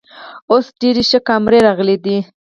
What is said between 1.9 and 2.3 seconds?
ده